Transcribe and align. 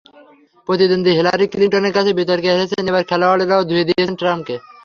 প্রতিদ্বন্দ্বী 0.67 1.11
হিলারি 1.17 1.45
ক্লিনটনের 1.47 1.95
কাছে 1.97 2.11
বিতর্কে 2.19 2.49
হেরেছেন, 2.53 2.83
এবার 2.91 3.03
খেলোয়াড়েরাও 3.09 3.67
ধুয়ে 3.69 3.87
দিচ্ছেন 3.87 4.15
ট্রাম্পকে। 4.19 4.55